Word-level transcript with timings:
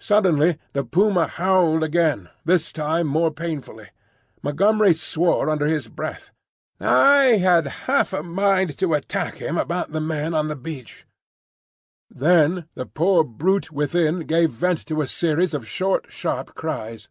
Suddenly 0.00 0.56
the 0.72 0.82
puma 0.84 1.26
howled 1.26 1.82
again, 1.82 2.30
this 2.46 2.72
time 2.72 3.06
more 3.06 3.30
painfully. 3.30 3.88
Montgomery 4.42 4.94
swore 4.94 5.50
under 5.50 5.66
his 5.66 5.88
breath. 5.88 6.30
I 6.80 7.36
had 7.38 7.66
half 7.84 8.14
a 8.14 8.22
mind 8.22 8.78
to 8.78 8.94
attack 8.94 9.34
him 9.34 9.58
about 9.58 9.92
the 9.92 10.00
men 10.00 10.32
on 10.32 10.48
the 10.48 10.56
beach. 10.56 11.06
Then 12.08 12.64
the 12.74 12.86
poor 12.86 13.22
brute 13.22 13.70
within 13.70 14.20
gave 14.20 14.50
vent 14.50 14.86
to 14.86 15.02
a 15.02 15.06
series 15.06 15.52
of 15.52 15.68
short, 15.68 16.06
sharp 16.10 16.54
cries. 16.54 17.10